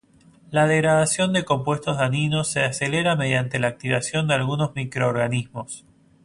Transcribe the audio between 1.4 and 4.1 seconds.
compuestos dañinos se acelera mediante la actividad